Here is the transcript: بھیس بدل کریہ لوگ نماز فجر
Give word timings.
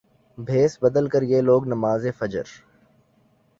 بھیس 0.37 0.77
بدل 0.81 1.07
کریہ 1.07 1.41
لوگ 1.41 1.67
نماز 1.67 2.05
فجر 2.19 2.43